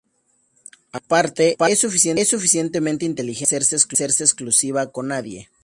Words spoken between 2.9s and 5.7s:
inteligente de no hacerse exclusiva con nadie.